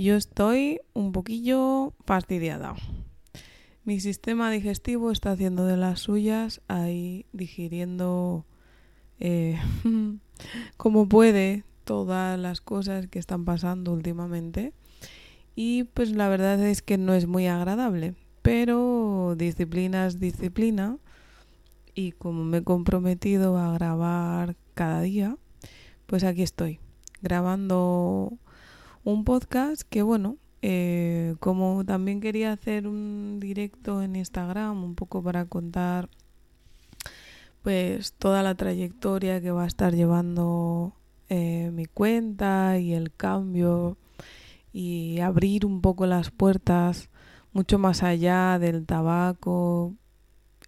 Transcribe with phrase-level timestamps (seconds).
[0.00, 2.74] Yo estoy un poquillo fastidiada.
[3.84, 8.46] Mi sistema digestivo está haciendo de las suyas ahí digiriendo
[9.18, 9.60] eh,
[10.78, 14.72] como puede todas las cosas que están pasando últimamente.
[15.54, 18.14] Y pues la verdad es que no es muy agradable.
[18.40, 20.96] Pero disciplina es disciplina.
[21.94, 25.36] Y como me he comprometido a grabar cada día,
[26.06, 26.80] pues aquí estoy,
[27.20, 28.38] grabando
[29.04, 35.22] un podcast que bueno, eh, como también quería hacer un directo en Instagram, un poco
[35.22, 36.08] para contar
[37.62, 40.94] pues toda la trayectoria que va a estar llevando
[41.28, 43.96] eh, mi cuenta y el cambio
[44.72, 47.10] y abrir un poco las puertas
[47.52, 49.94] mucho más allá del tabaco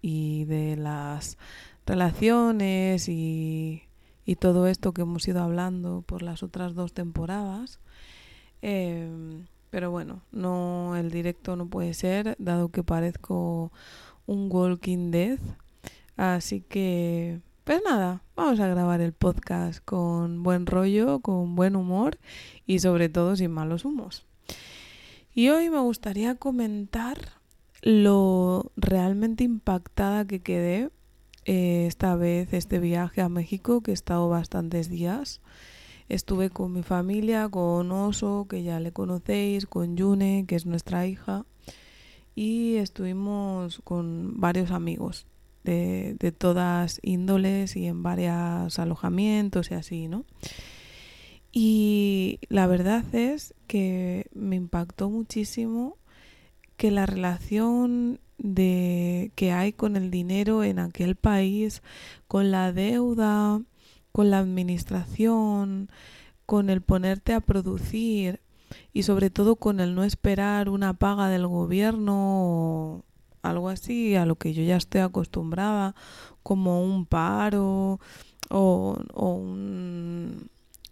[0.01, 1.37] y de las
[1.85, 3.83] relaciones y
[4.25, 7.79] y todo esto que hemos ido hablando por las otras dos temporadas.
[8.65, 13.73] Em, pero bueno, no el directo no puede ser, dado que parezco
[14.25, 15.37] un Walking Dead.
[16.15, 22.19] Así que, pues nada, vamos a grabar el podcast con buen rollo, con buen humor
[22.65, 24.25] y sobre todo sin malos humos.
[25.33, 27.17] Y hoy me gustaría comentar
[27.81, 30.89] lo realmente impactada que quedé
[31.43, 35.41] eh, esta vez este viaje a México que he estado bastantes días.
[36.09, 41.07] Estuve con mi familia, con Oso, que ya le conocéis, con Yune, que es nuestra
[41.07, 41.45] hija,
[42.35, 45.27] y estuvimos con varios amigos
[45.63, 50.25] de, de todas índoles y en varios alojamientos y así, ¿no?
[51.51, 55.97] Y la verdad es que me impactó muchísimo
[56.77, 61.83] que la relación de que hay con el dinero en aquel país,
[62.27, 63.61] con la deuda,
[64.13, 65.89] con la administración,
[66.45, 68.39] con el ponerte a producir
[68.93, 73.05] y sobre todo con el no esperar una paga del gobierno o
[73.41, 75.95] algo así a lo que yo ya estoy acostumbrada,
[76.43, 77.99] como un paro
[78.49, 80.49] o, o un,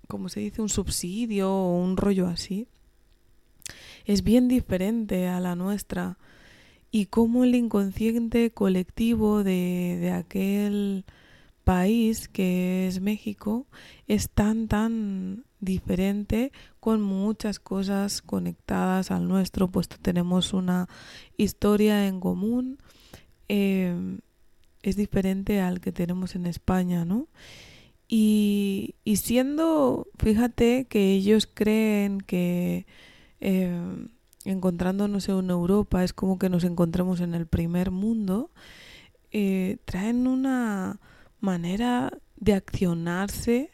[0.08, 0.62] ¿cómo se dice?
[0.62, 2.68] Un subsidio o un rollo así.
[4.06, 6.18] Es bien diferente a la nuestra
[6.90, 11.06] y cómo el inconsciente colectivo de, de aquel
[11.64, 13.68] país que es México
[14.08, 19.70] es tan tan diferente con muchas cosas conectadas al nuestro.
[19.70, 20.88] Puesto tenemos una
[21.38, 22.78] historia en común
[23.48, 24.20] em,
[24.84, 27.28] es diferente al que tenemos en España no
[28.08, 32.86] y, y siendo fíjate que ellos creen que
[33.40, 34.10] em,
[34.46, 38.52] encontrándonos en Europa, es como que nos encontremos en el primer mundo,
[39.32, 41.00] eh, traen una
[41.42, 43.72] manera de accionarse,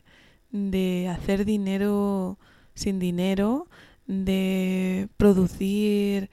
[0.51, 2.39] de hacer dinero
[2.73, 3.67] sin dinero,
[4.07, 6.29] de producir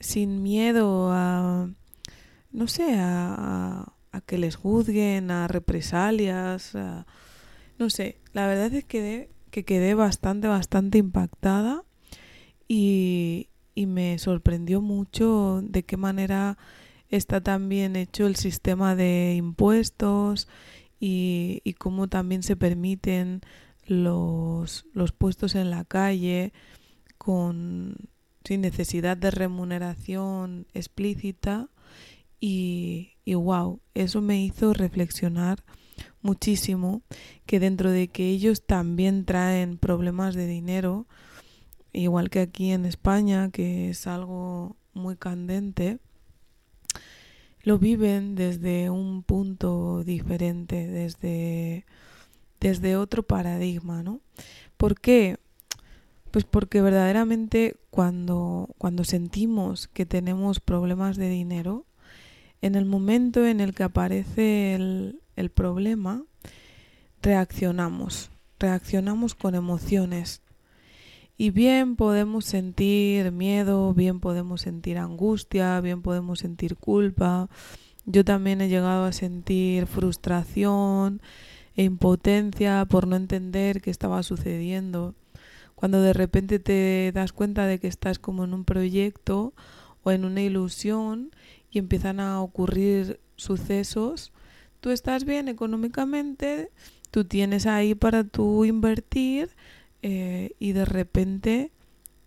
[0.00, 1.70] sin miedo a,
[2.52, 3.92] no sé, a,
[4.26, 6.72] que les juzguen, a represalias,
[7.78, 11.82] no sé, la verdad es que, que quedé bastante, bastante impactada
[12.68, 16.56] y, y me sorprendió mucho de qué manera
[17.16, 20.48] está también hecho el sistema de impuestos
[20.98, 23.42] y, cómo también se permiten
[23.86, 26.52] los, los puestos en la calle
[27.18, 27.96] con
[28.44, 31.68] sin necesidad de remuneración explícita.
[32.40, 35.64] Y, y wow, eso me hizo reflexionar
[36.20, 37.02] muchísimo
[37.46, 41.06] que dentro de que ellos también traen problemas de dinero,
[41.92, 46.00] igual que aquí en España, que es algo muy candente,
[47.64, 51.86] lo viven desde un punto diferente, desde,
[52.60, 54.20] desde otro paradigma, ¿no?
[54.76, 55.38] ¿Por qué?
[56.30, 61.86] Pues porque verdaderamente cuando, cuando sentimos que tenemos problemas de dinero,
[62.60, 66.22] en el momento en el que aparece el, el problema,
[67.22, 70.42] reaccionamos, reaccionamos con emociones,
[71.36, 77.48] y bien podemos sentir miedo, bien podemos sentir angustia, bien podemos sentir culpa.
[78.06, 81.20] Yo también he llegado a sentir frustración
[81.76, 85.14] e impotencia por no entender qué estaba sucediendo.
[85.74, 89.52] cuando de repente te das cuenta de que estás como en un proyecto
[90.04, 91.32] o en una ilusión
[91.70, 94.32] y empiezan a ocurrir sucesos,
[94.80, 96.70] tú estás bien económicamente,
[97.10, 99.50] tú tienes ahí para tú invertir
[100.06, 101.72] eh, y de repente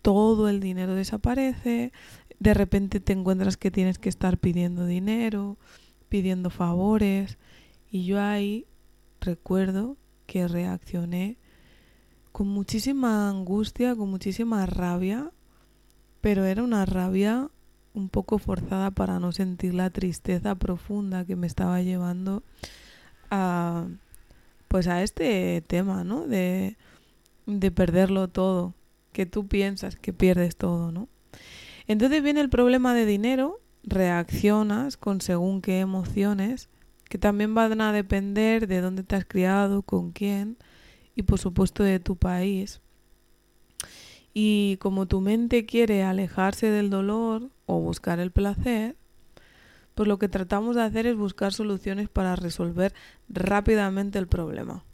[0.02, 1.92] todo el dinero desaparece,
[2.40, 5.58] de repente te encuentras que tienes que estar pidiendo dinero,
[6.08, 7.38] pidiendo favores
[7.88, 8.66] y yo ahí
[9.20, 9.96] recuerdo
[10.26, 11.36] que reaccioné
[12.32, 15.30] con muchísima angustia, con muchísima rabia,
[16.20, 17.48] pero era una rabia
[17.94, 22.42] un poco forzada para no sentir la tristeza profunda que me estaba llevando
[23.30, 23.86] a
[24.66, 26.26] pues a este tema, ¿no?
[26.26, 26.76] De,
[27.48, 28.74] de perderlo todo,
[29.12, 31.08] que tú piensas que pierdes todo, ¿no?
[31.86, 36.68] Entonces viene el problema de dinero, reaccionas con según qué emociones,
[37.08, 40.58] que también van a depender de dónde te has criado, con quién,
[41.16, 42.82] y por supuesto de tu país.
[44.34, 48.96] Y como tu mente quiere alejarse del dolor o buscar el placer,
[49.94, 52.92] pues lo que tratamos de hacer es buscar soluciones para resolver
[53.30, 54.84] rápidamente el problema.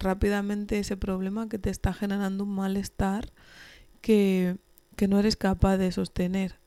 [0.00, 3.30] Rápidamente ese problema que te está generando un malestar
[4.00, 4.56] que,
[4.96, 6.58] que no eres capaz de sostener.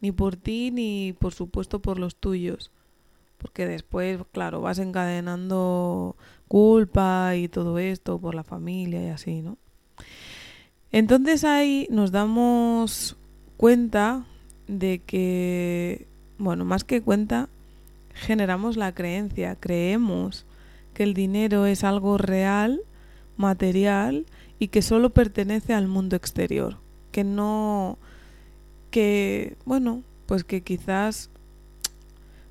[0.00, 2.70] Ni por ti ni por supuesto por los tuyos
[3.42, 6.16] porque después, claro, vas encadenando
[6.46, 9.58] culpa y todo esto por la familia y así, ¿no?
[10.92, 13.16] Entonces ahí nos damos
[13.56, 14.24] cuenta
[14.68, 16.06] de que,
[16.38, 17.48] bueno, más que cuenta,
[18.14, 20.46] generamos la creencia, creemos
[20.94, 22.82] que el dinero es algo real,
[23.36, 24.26] material
[24.58, 26.78] y que solo pertenece al mundo exterior,
[27.10, 27.98] que no,
[28.90, 31.30] que, bueno, pues que quizás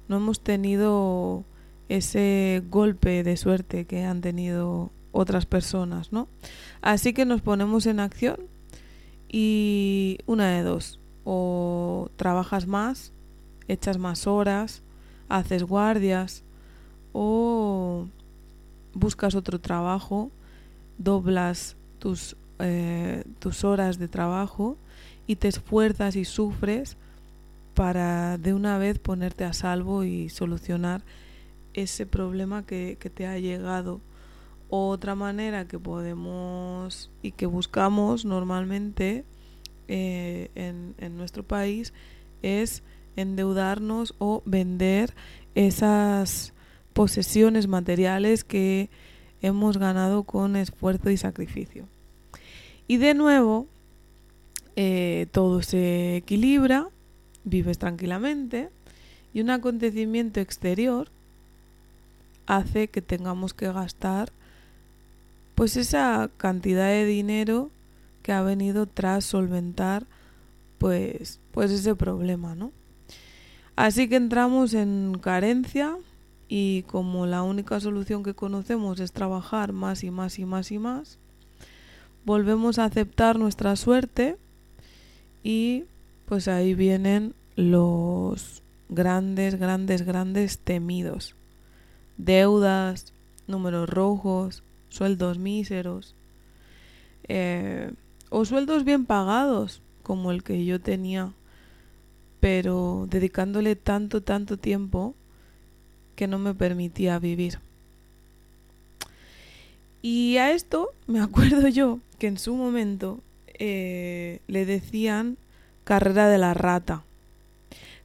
[0.07, 1.45] no hemos tenido
[1.87, 6.27] ese golpe de suerte que han tenido otras personas, ¿no?
[6.81, 8.37] Así que nos ponemos en acción
[9.29, 13.13] y una de dos, o trabajas más,
[13.67, 14.83] echas más horas,
[15.29, 16.43] haces guardias
[17.13, 18.07] o
[18.93, 20.31] buscas otro trabajo,
[20.97, 24.77] doblas tus, eh, tus horas de trabajo
[25.27, 26.97] y te esfuerzas y sufres
[27.73, 31.03] para de una vez ponerte a salvo y solucionar
[31.73, 34.01] ese problema que, te ha llegado.
[34.69, 39.25] Otra manera que podemos y que buscamos normalmente
[39.87, 41.93] eh, en, en nuestro país
[42.41, 42.83] es
[43.15, 45.13] endeudarnos o vender
[45.55, 46.53] esas
[46.93, 48.89] posesiones materiales que
[49.41, 51.87] hemos ganado con esfuerzo y sacrificio.
[52.87, 53.67] Y de nuevo,
[54.75, 56.89] eh, todo se equilibra
[57.43, 58.69] vives tranquilamente
[59.33, 61.09] y un acontecimiento exterior
[62.45, 64.31] hace que tengamos que gastar
[65.55, 67.69] pues esa cantidad de dinero
[68.23, 70.05] que ha venido tras solventar
[70.77, 72.71] pues pues ese problema, ¿no?
[73.75, 75.97] Así que entramos en carencia
[76.53, 80.79] y como la única solución que conocemos es trabajar más y más y más y
[80.79, 81.17] más,
[82.25, 84.35] volvemos a aceptar nuestra suerte
[85.45, 85.85] y
[86.25, 91.35] pues ahí vienen los grandes, grandes, grandes temidos.
[92.17, 93.13] Deudas,
[93.47, 96.15] números rojos, sueldos míseros.
[97.29, 97.93] Eh,
[98.29, 101.31] o sueldos bien pagados, como el que yo tenía,
[102.41, 105.15] pero dedicándole tanto, tanto tiempo
[106.15, 107.59] que no me permitía vivir.
[110.01, 115.37] Y a esto me acuerdo yo que en su momento eh, le decían
[115.83, 117.03] carrera de la rata.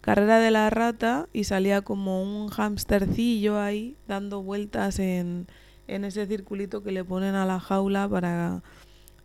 [0.01, 5.47] Carrera de la rata y salía como un hamstercillo ahí dando vueltas en,
[5.89, 8.63] en ese circulito que le ponen a la jaula para,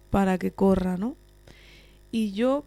[0.09, 1.15] para que corra, ¿no?
[2.11, 2.65] Y yo,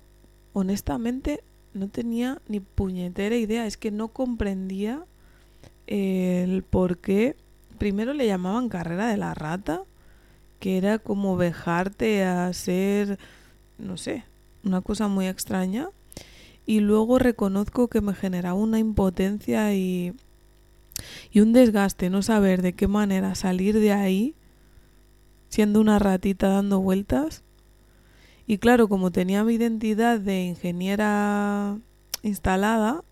[0.52, 1.42] honestamente,
[1.72, 5.04] no tenía ni puñetera idea, es que no comprendía
[5.86, 7.36] el por qué
[7.78, 9.82] primero le llamaban carrera de la rata,
[10.60, 13.18] que era como vejarte a ser,
[13.78, 14.24] no sé,
[14.64, 15.88] una cosa muy extraña.
[16.66, 20.14] Y luego reconozco que me generaba una impotencia y,
[21.30, 24.34] y un desgaste, no saber de qué manera salir de ahí
[25.54, 27.44] siendo una ratita dando vueltas.
[28.46, 31.78] Y claro, como tenía mi identidad de ingeniera
[32.22, 33.04] instalada,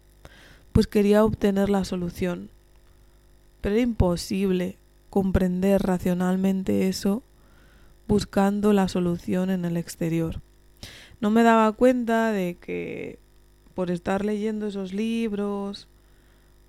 [0.72, 2.50] pues quería obtener la solución.
[3.62, 4.76] Pero era imposible
[5.08, 7.22] comprender racionalmente eso
[8.06, 10.42] buscando la solución en el exterior
[11.22, 13.20] no me daba cuenta de que
[13.74, 15.86] por estar leyendo esos libros,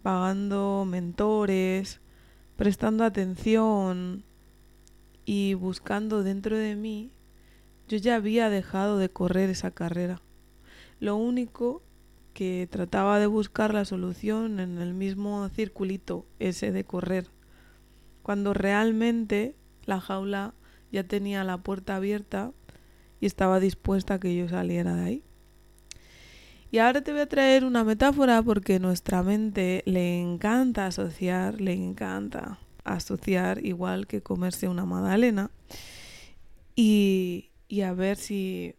[0.03, 2.01] pagando mentores,
[2.55, 4.23] prestando atención
[5.25, 7.09] y buscando dentro de mí,
[7.87, 10.21] yo ya había dejado de correr esa carrera.
[10.99, 11.81] Lo único
[12.33, 17.29] que trataba de buscar la solución en el mismo circulito ese de correr,
[18.21, 20.53] cuando realmente la jaula
[20.91, 22.51] ya tenía la puerta abierta
[23.19, 25.23] y estaba dispuesta a que yo saliera de ahí.
[26.71, 31.73] Y ahora te voy a traer una metáfora porque nuestra mente le encanta asociar, le
[31.73, 35.51] encanta asociar igual que comerse una magdalena
[36.75, 37.51] y,
[37.83, 38.75] a ver si,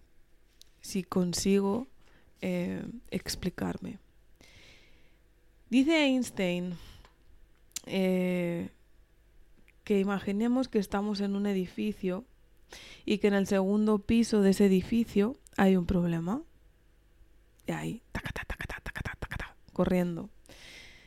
[0.81, 1.89] si consigo
[2.47, 3.99] eh, explicarme.
[5.71, 6.75] Dice Einstein
[7.87, 8.69] eh,
[9.83, 12.27] que imaginemos que estamos en un edificio
[13.07, 16.43] y que en el segundo piso de ese edificio hay un problema.
[17.67, 18.03] Y ahí,
[19.73, 20.29] corriendo.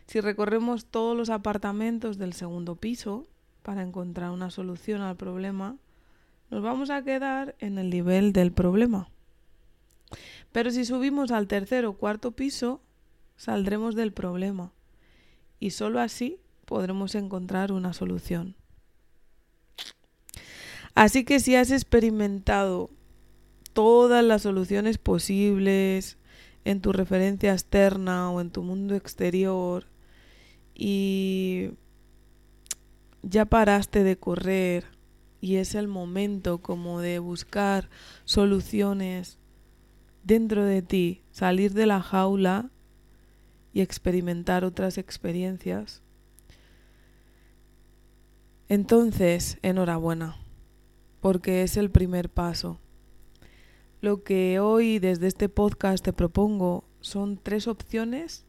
[0.08, 3.28] Si recorremos todos los apartamentos del segundo piso
[3.62, 5.78] para encontrar una solución al problema,
[6.50, 9.08] nos vamos a quedar en el nivel del problema.
[10.52, 12.82] Pero si subimos al tercer o cuarto piso,
[13.36, 14.72] saldremos del problema
[15.60, 18.56] y sólo así podremos encontrar una solución.
[20.96, 22.90] Así que si has experimentado
[23.74, 26.18] todas las soluciones posibles
[26.66, 29.86] en tu referencia externa o en tu mundo exterior
[30.74, 31.70] y
[33.22, 34.86] ya paraste de correr
[35.40, 37.90] y es el momento como de buscar
[38.26, 39.38] soluciones
[40.28, 42.70] dentro de ti, salir de la jaula
[43.72, 46.02] y experimentar otras experiencias.
[48.68, 50.36] Entonces, enhorabuena,
[51.22, 52.78] porque es el primer paso.
[54.02, 58.46] Lo que hoy desde este podcast te propongo son tres opciones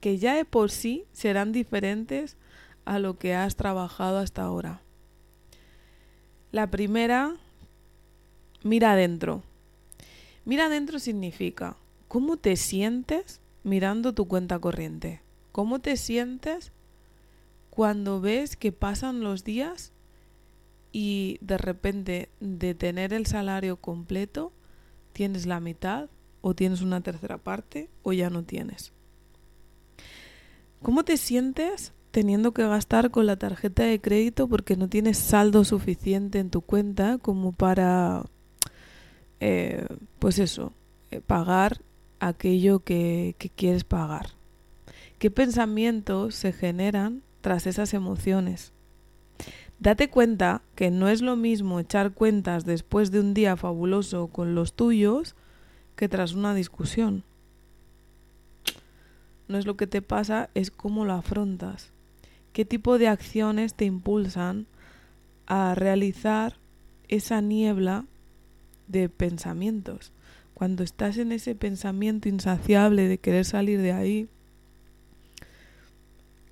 [0.00, 2.36] que ya de por sí serán diferentes
[2.84, 4.82] a lo que has trabajado hasta ahora.
[6.50, 7.36] La primera,
[8.62, 9.42] mira adentro.
[10.44, 11.76] Mira adentro significa
[12.08, 15.20] cómo te sientes mirando tu cuenta corriente.
[15.52, 16.72] ¿Cómo te sientes
[17.70, 19.92] cuando ves que pasan los días
[20.90, 24.52] y de repente de tener el salario completo
[25.12, 26.08] tienes la mitad
[26.40, 28.92] o tienes una tercera parte o ya no tienes?
[30.82, 35.64] ¿Cómo te sientes teniendo que gastar con la tarjeta de crédito porque no tienes saldo
[35.64, 38.24] suficiente en tu cuenta como para
[39.44, 39.84] eh,
[40.20, 40.72] pues eso,
[41.10, 41.80] eh, pagar
[42.20, 44.28] aquello que, que quieres pagar.
[45.18, 48.72] ¿Qué pensamientos se generan tras esas emociones?
[49.80, 54.54] Date cuenta que no es lo mismo echar cuentas después de un día fabuloso con
[54.54, 55.34] los tuyos
[55.96, 57.24] que tras una discusión.
[59.48, 61.90] No es lo que te pasa, es cómo lo afrontas.
[62.52, 64.68] ¿Qué tipo de acciones te impulsan
[65.46, 66.54] a realizar
[67.08, 68.04] esa niebla
[68.88, 70.12] de pensamientos.
[70.54, 74.28] Cuando estás en ese pensamiento insaciable de querer salir de ahí,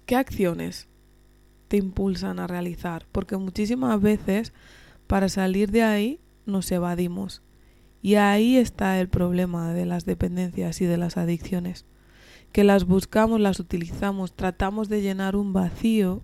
[0.06, 0.88] ¿qué acciones
[1.68, 3.06] te impulsan a realizar?
[3.12, 4.52] Porque muchísimas veces
[5.06, 7.42] para salir de ahí nos evadimos.
[8.02, 11.84] Y ahí está el problema de las dependencias y de las adicciones.
[12.52, 16.22] Que las buscamos, las utilizamos, tratamos de llenar un vacío.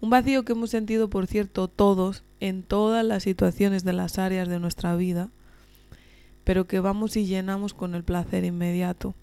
[0.00, 4.48] Un vacío que hemos sentido, por cierto, todos en todas las situaciones de las áreas
[4.48, 5.28] de nuestra vida,
[6.44, 9.14] pero que vamos y llenamos con el placer inmediato.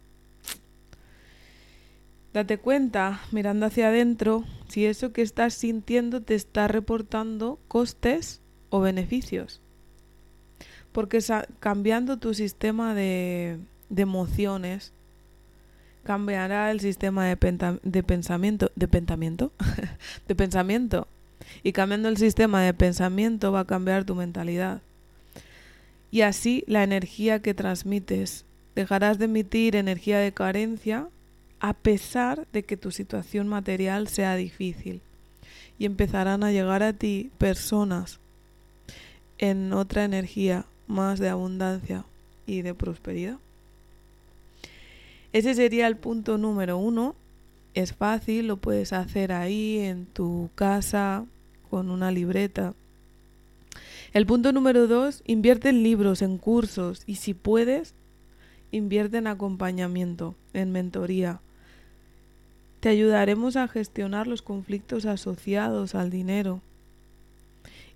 [2.34, 8.82] Date cuenta, mirando hacia adentro, si eso que estás sintiendo te está reportando costes o
[8.82, 9.62] beneficios.
[10.92, 11.20] Porque
[11.60, 13.58] cambiando tu sistema de,
[13.90, 14.92] de emociones,
[16.04, 19.52] cambiará el sistema de, de pensamiento, de pensamiento,
[20.28, 21.08] de pensamiento
[21.64, 24.82] y cambiando el sistema de pensamiento va a cambiar tu mentalidad.
[26.12, 28.46] Y así la energía que transmites.
[28.76, 31.08] Dejarás de emitir energía de carencia
[31.60, 35.02] a pesar de que tu situación material sea difícil.
[35.78, 38.20] Y empezarán a llegar a ti personas
[39.38, 42.06] en otra energía más de abundancia
[42.46, 43.38] y de prosperidad.
[45.34, 47.16] Ese sería el punto número uno.
[47.74, 51.26] Es fácil, lo puedes hacer ahí en tu casa,
[51.66, 52.74] con una libreta.
[54.14, 57.94] El punto número dos, invierte en libros, en cursos y si puedes,
[58.72, 61.42] invierte en acompañamiento, en mentoría.
[62.80, 66.62] Te ayudaremos a gestionar los conflictos asociados al dinero.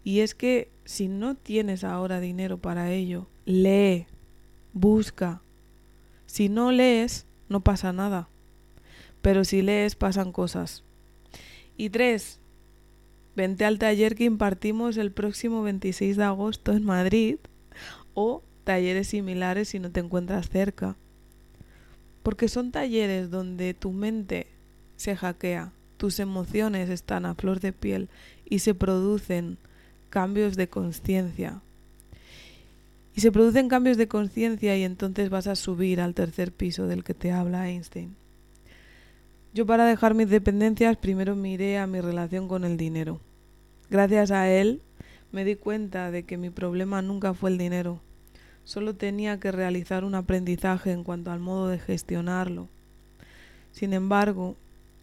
[0.04, 4.08] Y es que si no tienes ahora dinero para ello, lee,
[4.74, 5.42] busca.
[6.26, 8.28] Si no lees, no pasa nada.
[9.22, 10.84] Pero si lees, pasan cosas.
[11.78, 12.38] Y tres,
[13.36, 17.38] Vente al taller que impartimos el próximo 26 de agosto en Madrid
[18.13, 20.95] o talleres similares si no te encuentras cerca.
[22.24, 24.48] Porque son talleres donde tu mente
[24.98, 28.09] se hackea, tus emociones están a flor de piel
[28.45, 29.57] y se producen
[30.09, 31.62] cambios de conciencia.
[33.15, 37.03] Y se producen cambios de conciencia y entonces vas a subir al tercer piso del
[37.03, 38.15] que te habla Einstein.
[39.53, 43.20] Yo para dejar mis dependencias primero miré a mi relación con el dinero.
[43.89, 44.82] Gracias a él
[45.32, 48.00] me di cuenta de que mi problema nunca fue el dinero.
[48.63, 52.68] Solo tenía que realizar un aprendizaje en cuanto al modo de gestionarlo.
[53.72, 54.56] Sin embargo,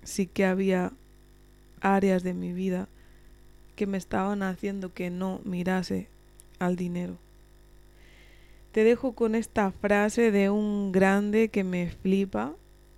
[0.05, 0.93] sí que había
[1.81, 2.89] áreas de mi vida
[3.75, 6.09] que me estaban haciendo que no mirase
[6.61, 7.17] al dinero.
[8.73, 12.55] Te dejo con esta frase de un grande que me flipa,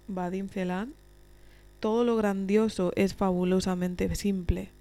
[0.07, 0.93] Vadim Celan.
[1.81, 4.73] Todo lo grandioso es fabulosamente simple.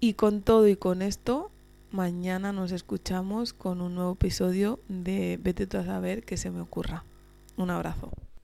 [0.00, 1.50] Y con todo y con esto,
[1.90, 6.60] mañana nos escuchamos con un nuevo episodio de Vete tú a saber qué se me
[6.60, 7.04] ocurra.
[7.56, 8.10] Un abrazo.